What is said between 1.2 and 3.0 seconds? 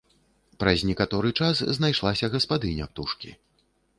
час знайшлася гаспадыня